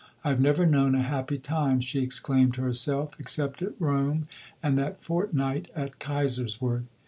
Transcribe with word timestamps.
"I 0.23 0.29
have 0.29 0.39
never 0.39 0.65
known 0.65 0.95
a 0.95 1.03
happy 1.03 1.37
time," 1.37 1.79
she 1.79 1.99
exclaimed 2.01 2.55
to 2.55 2.63
herself, 2.63 3.19
"except 3.19 3.61
at 3.61 3.79
Rome 3.79 4.27
and 4.63 4.75
that 4.75 5.03
fortnight 5.03 5.69
at 5.75 5.99
Kaiserswerth. 5.99 6.85